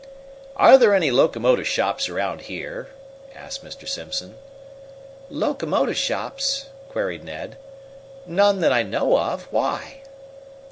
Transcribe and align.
"Are 0.55 0.79
there 0.79 0.95
any 0.95 1.11
locomotive 1.11 1.67
shops 1.67 2.09
around 2.09 2.41
here?" 2.49 2.87
asked 3.35 3.63
Mr. 3.63 3.87
Simpson. 3.87 4.33
"Locomotive 5.29 5.95
shops?" 5.97 6.69
queried 6.89 7.23
Ned. 7.23 7.55
"None 8.25 8.61
that 8.61 8.73
I 8.73 8.81
know 8.81 9.15
of. 9.19 9.43
Why?" 9.53 9.97